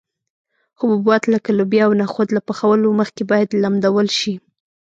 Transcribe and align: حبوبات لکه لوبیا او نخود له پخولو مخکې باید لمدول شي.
حبوبات 0.79 1.23
لکه 1.33 1.49
لوبیا 1.57 1.83
او 1.87 1.93
نخود 2.03 2.27
له 2.35 2.41
پخولو 2.47 2.97
مخکې 2.99 3.23
باید 3.31 3.49
لمدول 3.63 4.07
شي. 4.19 4.33